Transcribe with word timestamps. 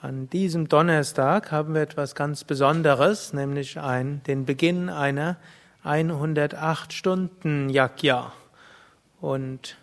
An 0.00 0.30
diesem 0.30 0.68
Donnerstag 0.68 1.50
haben 1.50 1.74
wir 1.74 1.82
etwas 1.82 2.14
ganz 2.14 2.44
Besonderes, 2.44 3.32
nämlich 3.32 3.80
ein, 3.80 4.22
den 4.28 4.44
Beginn 4.44 4.90
einer 4.90 5.38
108 5.82 6.92
Stunden 6.92 7.68
Yakya. 7.68 8.32
Und 9.20 9.76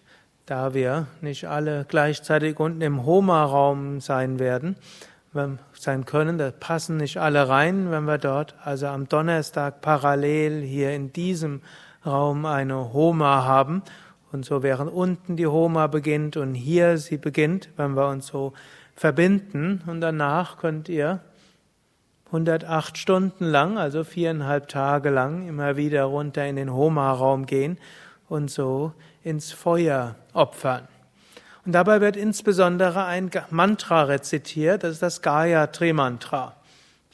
da 0.45 0.73
wir 0.73 1.07
nicht 1.19 1.49
alle 1.49 1.83
gleichzeitig 1.89 2.57
unten 2.61 2.79
im 2.79 3.05
Homa-Raum 3.05 3.99
sein 3.99 4.39
werden, 4.39 4.77
sein 5.73 6.05
können, 6.05 6.37
da 6.37 6.49
passen 6.49 6.95
nicht 6.95 7.17
alle 7.17 7.49
rein, 7.49 7.91
wenn 7.91 8.05
wir 8.05 8.17
dort 8.17 8.55
also 8.63 8.87
am 8.87 9.09
Donnerstag 9.09 9.81
parallel 9.81 10.61
hier 10.61 10.91
in 10.93 11.11
diesem 11.11 11.61
Raum 12.05 12.45
eine 12.45 12.93
Homa 12.93 13.43
haben 13.43 13.83
und 14.31 14.45
so 14.45 14.63
während 14.63 14.93
unten 14.93 15.35
die 15.35 15.47
Homa 15.47 15.87
beginnt 15.87 16.37
und 16.37 16.53
hier 16.53 16.97
sie 16.99 17.17
beginnt, 17.17 17.67
wenn 17.75 17.97
wir 17.97 18.07
uns 18.07 18.27
so 18.27 18.53
verbinden 18.95 19.81
und 19.87 20.01
danach 20.01 20.57
könnt 20.57 20.89
ihr 20.89 21.21
108 22.27 22.97
Stunden 22.97 23.45
lang, 23.45 23.77
also 23.77 24.03
viereinhalb 24.03 24.67
Tage 24.67 25.09
lang, 25.09 25.47
immer 25.47 25.77
wieder 25.77 26.05
runter 26.05 26.45
in 26.45 26.55
den 26.55 26.73
Homa-Raum 26.73 27.45
gehen 27.45 27.77
und 28.27 28.49
so 28.49 28.93
ins 29.23 29.51
Feuer 29.51 30.15
opfern. 30.33 30.87
Und 31.65 31.71
dabei 31.71 32.01
wird 32.01 32.15
insbesondere 32.15 33.05
ein 33.05 33.31
Mantra 33.49 34.03
rezitiert, 34.03 34.83
das 34.83 34.93
ist 34.93 35.01
das 35.01 35.21
Gayatri 35.21 35.93
Mantra. 35.93 36.55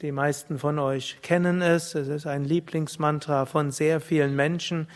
Die 0.02 0.12
meisten 0.12 0.58
von 0.58 0.78
euch 0.78 1.18
kennen 1.22 1.62
es, 1.62 1.94
es 1.94 2.08
ist 2.08 2.26
ein 2.26 2.44
Lieblingsmantra 2.44 3.46
von 3.46 3.70
sehr 3.70 4.00
vielen 4.00 4.34
Menschen. 4.34 4.88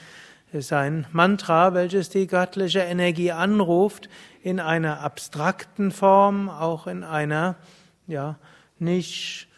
Ist 0.52 0.73
ein 0.73 1.06
Mantra, 1.12 1.74
welches 1.74 2.09
die 2.09 2.27
göttliche 2.27 2.78
Energie 2.80 3.32
anruft 3.32 4.09
in 4.42 4.60
einer 4.60 5.00
abstrakten 5.00 5.91
Form, 5.91 6.48
auch 6.48 6.86
in 6.86 7.02
einer 7.02 7.56
ja 8.06 8.38
nicht 8.78 9.48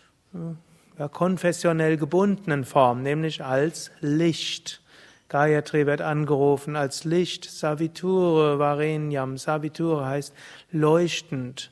ja, 0.98 1.08
konfessionell 1.08 1.96
gebundenen 1.98 2.64
Form, 2.64 3.02
nämlich 3.02 3.44
als 3.44 3.90
Licht. 4.00 4.80
Gayatri 5.28 5.86
wird 5.86 6.00
angerufen 6.00 6.74
als 6.74 7.04
Licht, 7.04 7.44
Saviture 7.44 8.58
Varenyam. 8.58 9.36
Saviture 9.36 10.06
heißt 10.06 10.34
leuchtend. 10.70 11.70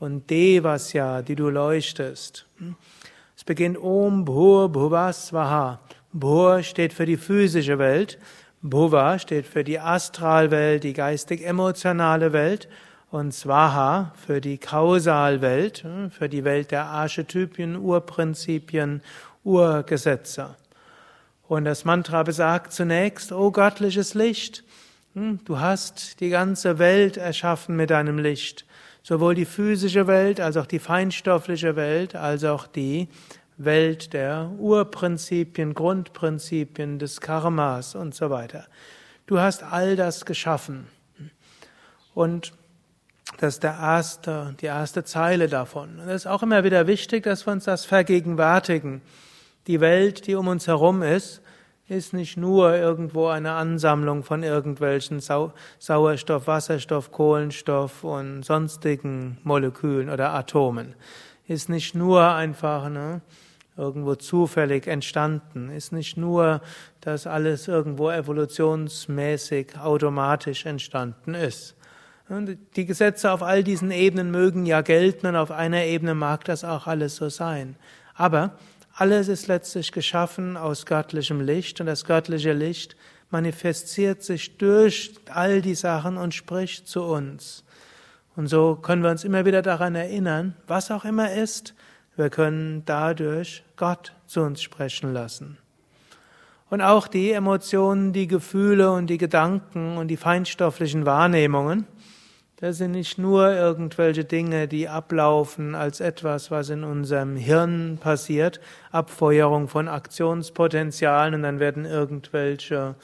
Und 0.00 0.28
Devasya, 0.30 1.22
die 1.22 1.36
du 1.36 1.50
leuchtest. 1.50 2.46
Es 3.36 3.44
beginnt 3.44 3.78
Om 3.78 4.24
Bhur 4.24 4.68
Bhuvasvaha. 4.68 5.80
Bhur 6.12 6.62
steht 6.62 6.92
für 6.92 7.06
die 7.06 7.16
physische 7.16 7.78
Welt. 7.78 8.18
Bhuva 8.62 9.18
steht 9.18 9.46
für 9.46 9.64
die 9.64 9.78
Astralwelt, 9.78 10.84
die 10.84 10.92
geistig-emotionale 10.92 12.32
Welt. 12.32 12.68
Und 13.10 13.32
Swaha 13.32 14.12
für 14.24 14.40
die 14.40 14.58
Kausalwelt, 14.58 15.84
für 16.10 16.28
die 16.28 16.44
Welt 16.44 16.70
der 16.70 16.84
Archetypien, 16.86 17.76
Urprinzipien, 17.76 19.02
Urgesetze. 19.42 20.56
Und 21.48 21.64
das 21.64 21.84
Mantra 21.84 22.22
besagt 22.22 22.72
zunächst, 22.72 23.32
O 23.32 23.50
göttliches 23.50 24.14
Licht, 24.14 24.62
hm, 25.14 25.40
du 25.44 25.58
hast 25.58 26.20
die 26.20 26.28
ganze 26.28 26.78
Welt 26.78 27.16
erschaffen 27.16 27.74
mit 27.74 27.90
deinem 27.90 28.18
Licht. 28.18 28.64
Sowohl 29.02 29.34
die 29.34 29.46
physische 29.46 30.06
Welt 30.06 30.40
als 30.40 30.56
auch 30.56 30.66
die 30.66 30.78
feinstoffliche 30.78 31.74
Welt, 31.74 32.14
als 32.14 32.44
auch 32.44 32.68
die 32.68 33.08
Welt 33.64 34.14
der 34.14 34.50
Urprinzipien, 34.58 35.74
Grundprinzipien 35.74 36.98
des 36.98 37.20
Karmas 37.20 37.94
und 37.94 38.14
so 38.14 38.30
weiter. 38.30 38.66
Du 39.26 39.38
hast 39.38 39.62
all 39.62 39.96
das 39.96 40.24
geschaffen. 40.24 40.86
Und 42.14 42.52
das 43.38 43.54
ist 43.54 43.62
der 43.62 43.78
erste, 43.78 44.54
die 44.60 44.66
erste 44.66 45.04
Zeile 45.04 45.48
davon. 45.48 46.00
Und 46.00 46.08
es 46.08 46.22
ist 46.22 46.26
auch 46.26 46.42
immer 46.42 46.64
wieder 46.64 46.86
wichtig, 46.86 47.24
dass 47.24 47.46
wir 47.46 47.52
uns 47.52 47.64
das 47.64 47.84
vergegenwärtigen. 47.84 49.02
Die 49.66 49.80
Welt, 49.80 50.26
die 50.26 50.34
um 50.34 50.48
uns 50.48 50.66
herum 50.66 51.02
ist, 51.02 51.42
ist 51.86 52.14
nicht 52.14 52.36
nur 52.36 52.74
irgendwo 52.76 53.26
eine 53.26 53.52
Ansammlung 53.52 54.22
von 54.22 54.42
irgendwelchen 54.42 55.20
Sau 55.20 55.52
Sauerstoff, 55.78 56.46
Wasserstoff, 56.46 57.12
Kohlenstoff 57.12 58.04
und 58.04 58.42
sonstigen 58.42 59.38
Molekülen 59.42 60.08
oder 60.08 60.32
Atomen. 60.32 60.94
Ist 61.46 61.68
nicht 61.68 61.94
nur 61.94 62.34
einfach 62.34 62.88
ne, 62.88 63.20
irgendwo 63.80 64.14
zufällig 64.14 64.86
entstanden. 64.86 65.70
Ist 65.70 65.92
nicht 65.92 66.16
nur, 66.16 66.60
dass 67.00 67.26
alles 67.26 67.66
irgendwo 67.66 68.10
evolutionsmäßig 68.10 69.78
automatisch 69.78 70.66
entstanden 70.66 71.34
ist. 71.34 71.74
Und 72.28 72.58
die 72.76 72.86
Gesetze 72.86 73.32
auf 73.32 73.42
all 73.42 73.64
diesen 73.64 73.90
Ebenen 73.90 74.30
mögen 74.30 74.66
ja 74.66 74.82
gelten 74.82 75.26
und 75.26 75.36
auf 75.36 75.50
einer 75.50 75.84
Ebene 75.84 76.14
mag 76.14 76.44
das 76.44 76.62
auch 76.62 76.86
alles 76.86 77.16
so 77.16 77.28
sein. 77.28 77.74
Aber 78.14 78.52
alles 78.94 79.28
ist 79.28 79.48
letztlich 79.48 79.90
geschaffen 79.90 80.56
aus 80.56 80.86
göttlichem 80.86 81.40
Licht 81.40 81.80
und 81.80 81.86
das 81.86 82.04
göttliche 82.04 82.52
Licht 82.52 82.96
manifestiert 83.30 84.22
sich 84.22 84.58
durch 84.58 85.14
all 85.32 85.62
die 85.62 85.74
Sachen 85.74 86.18
und 86.18 86.34
spricht 86.34 86.86
zu 86.86 87.02
uns. 87.02 87.64
Und 88.36 88.46
so 88.46 88.76
können 88.76 89.02
wir 89.02 89.10
uns 89.10 89.24
immer 89.24 89.44
wieder 89.44 89.62
daran 89.62 89.94
erinnern, 89.94 90.54
was 90.66 90.90
auch 90.90 91.04
immer 91.04 91.32
ist, 91.32 91.74
wir 92.20 92.30
können 92.30 92.84
dadurch 92.84 93.64
Gott 93.76 94.12
zu 94.26 94.42
uns 94.42 94.62
sprechen 94.62 95.12
lassen. 95.12 95.58
Und 96.68 96.82
auch 96.82 97.08
die 97.08 97.32
Emotionen, 97.32 98.12
die 98.12 98.28
Gefühle 98.28 98.92
und 98.92 99.08
die 99.08 99.18
Gedanken 99.18 99.96
und 99.96 100.06
die 100.08 100.16
feinstofflichen 100.16 101.06
Wahrnehmungen, 101.06 101.86
das 102.60 102.76
sind 102.76 102.90
nicht 102.92 103.16
nur 103.16 103.50
irgendwelche 103.50 104.26
Dinge, 104.26 104.68
die 104.68 104.86
ablaufen 104.86 105.74
als 105.74 106.00
etwas, 106.00 106.50
was 106.50 106.68
in 106.68 106.84
unserem 106.84 107.36
Hirn 107.36 107.98
passiert, 107.98 108.60
Abfeuerung 108.92 109.66
von 109.66 109.88
Aktionspotenzialen 109.88 111.34
und 111.34 111.42
dann 111.42 111.58
werden 111.58 111.86
irgendwelche 111.86 112.96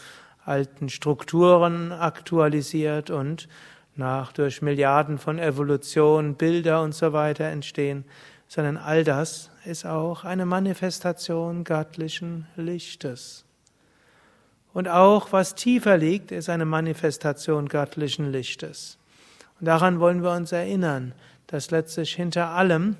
alten 0.45 0.91
Strukturen 0.91 1.91
aktualisiert 1.91 3.09
und 3.09 3.49
nach 3.97 4.33
durch 4.33 4.61
Milliarden 4.61 5.17
von 5.17 5.39
Evolution 5.39 6.35
Bilder 6.35 6.83
und 6.83 6.95
so 6.95 7.15
weiter 7.15 7.47
entstehen, 7.47 8.05
sondern 8.49 8.77
all 8.77 9.05
das 9.05 9.51
ist 9.65 9.85
auch 9.85 10.25
eine 10.25 10.47
Manifestation 10.47 11.65
göttlichen 11.65 12.47
Lichtes. 12.57 13.45
Und 14.73 14.89
auch 14.89 15.33
was 15.33 15.55
tiefer 15.55 15.97
liegt, 15.97 16.33
ist 16.33 16.49
eine 16.49 16.67
Manifestation 16.67 17.69
göttlichen 17.69 18.31
Lichtes. 18.31 18.99
Und 19.59 19.67
daran 19.67 20.01
wollen 20.01 20.23
wir 20.23 20.33
uns 20.33 20.53
erinnern, 20.53 21.15
dass 21.47 21.71
letztlich 21.71 22.15
hinter 22.15 22.49
allem, 22.49 22.97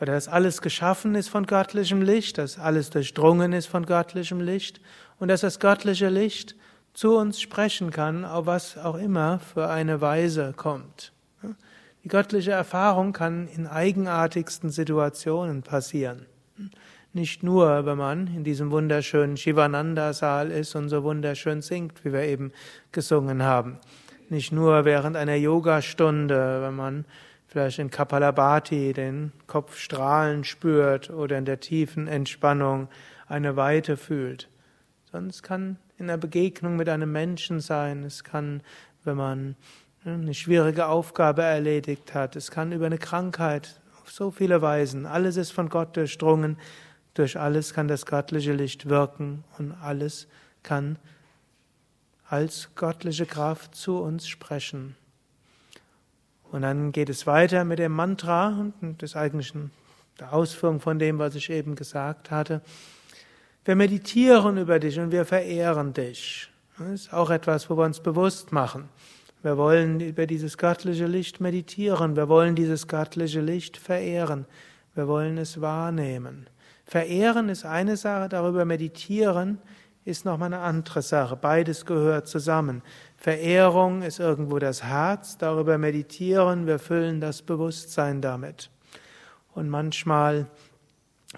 oder 0.00 0.12
dass 0.14 0.28
alles 0.28 0.62
geschaffen 0.62 1.14
ist 1.14 1.28
von 1.28 1.46
göttlichem 1.46 2.00
Licht, 2.00 2.38
dass 2.38 2.58
alles 2.58 2.90
durchdrungen 2.90 3.52
ist 3.52 3.66
von 3.66 3.84
göttlichem 3.84 4.40
Licht 4.40 4.80
und 5.18 5.28
dass 5.28 5.42
das 5.42 5.58
göttliche 5.58 6.08
Licht 6.08 6.54
zu 6.94 7.16
uns 7.16 7.40
sprechen 7.40 7.90
kann, 7.90 8.24
auf 8.24 8.46
was 8.46 8.78
auch 8.78 8.96
immer 8.96 9.40
für 9.40 9.68
eine 9.68 10.00
Weise 10.00 10.54
kommt. 10.56 11.12
Die 12.02 12.08
göttliche 12.08 12.52
Erfahrung 12.52 13.12
kann 13.12 13.46
in 13.48 13.66
eigenartigsten 13.66 14.70
Situationen 14.70 15.62
passieren. 15.62 16.26
Nicht 17.12 17.42
nur, 17.42 17.84
wenn 17.86 17.98
man 17.98 18.26
in 18.28 18.44
diesem 18.44 18.70
wunderschönen 18.70 19.36
Shivananda-Saal 19.36 20.50
ist 20.50 20.74
und 20.76 20.88
so 20.88 21.02
wunderschön 21.02 21.60
singt, 21.60 22.04
wie 22.04 22.12
wir 22.12 22.22
eben 22.22 22.52
gesungen 22.92 23.42
haben. 23.42 23.78
Nicht 24.28 24.52
nur 24.52 24.84
während 24.84 25.16
einer 25.16 25.34
Yogastunde, 25.34 26.62
wenn 26.62 26.76
man 26.76 27.04
vielleicht 27.48 27.80
in 27.80 27.90
Kapalabhati 27.90 28.92
den 28.92 29.32
Kopf 29.48 29.76
strahlen 29.76 30.44
spürt 30.44 31.10
oder 31.10 31.36
in 31.36 31.44
der 31.44 31.58
tiefen 31.58 32.06
Entspannung 32.06 32.88
eine 33.26 33.56
Weite 33.56 33.96
fühlt. 33.96 34.48
Sonst 35.10 35.42
kann 35.42 35.78
in 35.98 36.06
der 36.06 36.16
Begegnung 36.16 36.76
mit 36.76 36.88
einem 36.88 37.10
Menschen 37.10 37.58
sein, 37.58 38.04
es 38.04 38.22
kann, 38.22 38.62
wenn 39.02 39.16
man 39.16 39.56
eine 40.04 40.34
schwierige 40.34 40.86
Aufgabe 40.86 41.42
erledigt 41.42 42.14
hat, 42.14 42.36
es 42.36 42.50
kann 42.50 42.72
über 42.72 42.86
eine 42.86 42.98
Krankheit, 42.98 43.80
auf 44.02 44.10
so 44.10 44.30
viele 44.30 44.62
Weisen. 44.62 45.06
Alles 45.06 45.36
ist 45.36 45.52
von 45.52 45.68
Gott 45.68 45.96
durchdrungen, 45.96 46.58
durch 47.14 47.38
alles 47.38 47.74
kann 47.74 47.88
das 47.88 48.06
göttliche 48.06 48.52
Licht 48.52 48.88
wirken 48.88 49.44
und 49.58 49.72
alles 49.72 50.26
kann 50.62 50.98
als 52.28 52.70
göttliche 52.76 53.26
Kraft 53.26 53.74
zu 53.74 53.98
uns 53.98 54.26
sprechen. 54.26 54.96
Und 56.50 56.62
dann 56.62 56.92
geht 56.92 57.10
es 57.10 57.26
weiter 57.26 57.64
mit 57.64 57.78
dem 57.78 57.92
Mantra 57.92 58.48
und 58.48 59.02
des 59.02 59.16
eigentlichen 59.16 59.70
der 60.18 60.32
Ausführung 60.32 60.80
von 60.80 60.98
dem, 60.98 61.18
was 61.18 61.34
ich 61.34 61.50
eben 61.50 61.74
gesagt 61.74 62.30
hatte. 62.30 62.60
Wir 63.64 63.74
meditieren 63.74 64.58
über 64.58 64.78
dich 64.78 64.98
und 64.98 65.12
wir 65.12 65.24
verehren 65.24 65.92
dich. 65.92 66.50
Das 66.78 66.88
ist 66.88 67.12
auch 67.12 67.30
etwas, 67.30 67.68
wo 67.68 67.76
wir 67.76 67.84
uns 67.84 68.00
bewusst 68.00 68.52
machen. 68.52 68.88
Wir 69.42 69.56
wollen 69.56 70.00
über 70.00 70.26
dieses 70.26 70.58
göttliche 70.58 71.06
Licht 71.06 71.40
meditieren. 71.40 72.16
Wir 72.16 72.28
wollen 72.28 72.54
dieses 72.54 72.88
göttliche 72.88 73.40
Licht 73.40 73.76
verehren. 73.76 74.46
Wir 74.94 75.08
wollen 75.08 75.38
es 75.38 75.60
wahrnehmen. 75.60 76.46
Verehren 76.84 77.48
ist 77.48 77.64
eine 77.64 77.96
Sache, 77.96 78.28
darüber 78.28 78.64
meditieren 78.64 79.58
ist 80.04 80.24
nochmal 80.24 80.52
eine 80.52 80.62
andere 80.62 81.02
Sache. 81.02 81.36
Beides 81.36 81.86
gehört 81.86 82.26
zusammen. 82.26 82.82
Verehrung 83.16 84.02
ist 84.02 84.18
irgendwo 84.18 84.58
das 84.58 84.82
Herz, 84.82 85.38
darüber 85.38 85.78
meditieren, 85.78 86.66
wir 86.66 86.78
füllen 86.78 87.20
das 87.20 87.42
Bewusstsein 87.42 88.20
damit. 88.20 88.70
Und 89.54 89.68
manchmal 89.68 90.46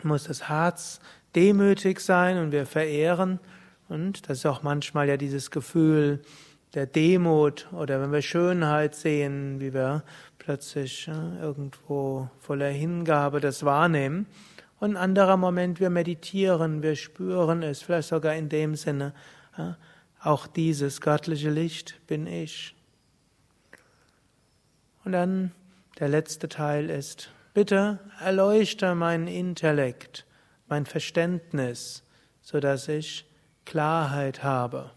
muss 0.02 0.24
das 0.24 0.48
Herz 0.48 1.00
demütig 1.34 2.00
sein 2.00 2.38
und 2.38 2.52
wir 2.52 2.66
verehren. 2.66 3.40
Und 3.88 4.28
das 4.28 4.38
ist 4.38 4.46
auch 4.46 4.62
manchmal 4.62 5.08
ja 5.08 5.16
dieses 5.16 5.50
Gefühl 5.50 6.22
der 6.74 6.86
Demut 6.86 7.68
oder 7.72 8.00
wenn 8.00 8.12
wir 8.12 8.22
Schönheit 8.22 8.94
sehen, 8.94 9.60
wie 9.60 9.74
wir 9.74 10.02
plötzlich 10.38 11.08
irgendwo 11.08 12.30
voller 12.38 12.68
Hingabe 12.68 13.40
das 13.40 13.64
wahrnehmen. 13.64 14.26
Und 14.80 14.92
ein 14.92 14.96
anderer 14.96 15.36
Moment, 15.36 15.80
wir 15.80 15.90
meditieren, 15.90 16.82
wir 16.82 16.96
spüren 16.96 17.62
es, 17.62 17.82
vielleicht 17.82 18.08
sogar 18.08 18.34
in 18.34 18.48
dem 18.48 18.74
Sinne, 18.74 19.14
auch 20.20 20.46
dieses 20.46 21.00
göttliche 21.00 21.50
Licht 21.50 22.00
bin 22.06 22.26
ich. 22.26 22.74
Und 25.04 25.12
dann 25.12 25.52
der 25.98 26.08
letzte 26.08 26.48
Teil 26.48 26.90
ist, 26.90 27.30
bitte 27.54 28.00
erleuchte 28.20 28.94
meinen 28.94 29.28
Intellekt, 29.28 30.26
mein 30.68 30.86
Verständnis, 30.86 32.02
so 32.40 32.60
dass 32.60 32.88
ich 32.88 33.26
Klarheit 33.64 34.42
habe. 34.42 34.90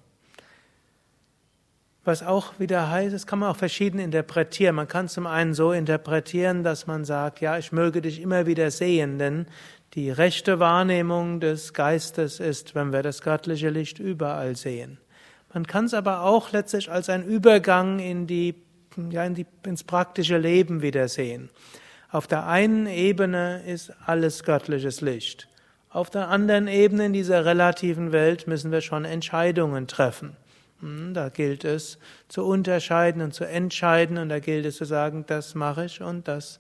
Was 2.06 2.22
auch 2.22 2.60
wieder 2.60 2.92
heißt, 2.92 3.16
das 3.16 3.26
kann 3.26 3.40
man 3.40 3.50
auch 3.50 3.58
verschieden 3.58 3.98
interpretieren. 3.98 4.76
Man 4.76 4.88
kann 4.88 5.08
zum 5.10 5.26
einen 5.26 5.56
so 5.56 5.72
interpretieren, 5.72 6.64
dass 6.64 6.86
man 6.86 7.04
sagt, 7.04 7.42
ja, 7.42 7.58
ich 7.58 7.72
möge 7.72 8.00
dich 8.00 8.22
immer 8.22 8.46
wieder 8.46 8.70
sehen, 8.70 9.18
denn 9.18 9.48
die 9.96 10.12
rechte 10.12 10.60
Wahrnehmung 10.60 11.40
des 11.40 11.74
Geistes 11.74 12.40
ist, 12.40 12.76
wenn 12.76 12.94
wir 12.94 13.02
das 13.02 13.24
göttliche 13.24 13.70
Licht 13.70 13.98
überall 13.98 14.56
sehen. 14.56 15.00
Man 15.52 15.66
kann 15.66 15.86
es 15.86 15.96
aber 15.96 16.22
auch 16.22 16.52
letztlich 16.52 16.92
als 16.92 17.10
ein 17.10 17.26
Übergang 17.26 17.98
in 17.98 18.28
die, 18.28 18.54
ja, 19.10 19.24
in 19.26 19.34
die, 19.34 19.48
ins 19.66 19.84
praktische 19.84 20.38
Leben 20.38 20.84
wieder 20.84 21.08
sehen. 21.08 21.50
Auf 22.12 22.28
der 22.28 22.46
einen 22.46 22.86
Ebene 22.86 23.64
ist 23.66 23.92
alles 24.06 24.44
göttliches 24.44 25.02
Licht. 25.02 25.48
Auf 25.90 26.12
der 26.12 26.28
anderen 26.28 26.68
Ebene 26.68 27.08
in 27.08 27.14
dieser 27.14 27.46
relativen 27.46 28.12
Welt 28.12 28.46
müssen 28.46 28.72
wir 28.72 28.82
schon 28.82 29.06
Entscheidungen 29.06 29.88
treffen. 29.88 30.38
Hm, 30.82 31.14
da 31.14 31.30
gilt 31.30 31.64
es 31.64 31.98
zu 32.28 32.46
unterscheiden 32.46 33.22
und 33.22 33.34
zu 33.34 33.46
entscheiden 33.46 34.18
und 34.18 34.30
da 34.30 34.40
gilt 34.40 34.66
es 34.66 34.78
zu 34.78 34.86
sagen, 34.86 35.26
das 35.28 35.56
mache 35.56 35.86
ich 35.86 36.02
und 36.02 36.28
das 36.28 36.60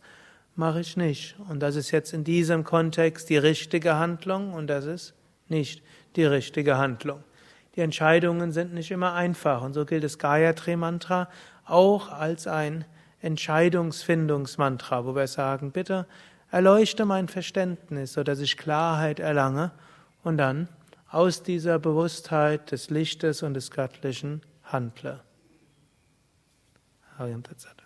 mache 0.55 0.79
ich 0.79 0.97
nicht. 0.97 1.35
Und 1.49 1.59
das 1.59 1.75
ist 1.75 1.91
jetzt 1.91 2.13
in 2.13 2.23
diesem 2.23 2.63
Kontext 2.63 3.29
die 3.29 3.37
richtige 3.37 3.95
Handlung 3.95 4.53
und 4.53 4.67
das 4.67 4.85
ist 4.85 5.13
nicht 5.49 5.83
die 6.15 6.25
richtige 6.25 6.77
Handlung. 6.77 7.23
Die 7.75 7.81
Entscheidungen 7.81 8.53
sind 8.53 8.73
nicht 8.73 8.91
immer 8.91 9.13
einfach 9.13 9.61
und 9.61 9.73
so 9.73 9.85
gilt 9.85 10.03
das 10.03 10.17
Gayatri 10.17 10.77
Mantra 10.77 11.29
auch 11.65 12.09
als 12.09 12.47
ein 12.47 12.85
Entscheidungsfindungsmantra, 13.21 15.05
wo 15.05 15.15
wir 15.15 15.27
sagen, 15.27 15.71
bitte 15.71 16.05
erleuchte 16.51 17.05
mein 17.05 17.27
Verständnis, 17.27 18.13
so 18.13 18.23
dass 18.23 18.39
ich 18.39 18.55
Klarheit 18.55 19.19
erlange 19.19 19.71
und 20.23 20.37
dann 20.37 20.69
aus 21.09 21.43
dieser 21.43 21.79
Bewusstheit 21.79 22.71
des 22.71 22.89
Lichtes 22.89 23.43
und 23.43 23.53
des 23.53 23.71
Göttlichen 23.71 24.41
handle. 24.63 25.21
Ariam 27.17 27.43
Tatsat. 27.43 27.84